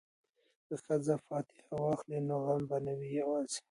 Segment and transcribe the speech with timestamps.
[0.67, 3.59] که ښځې فاتحه واخلي نو غم به نه وي یوازې.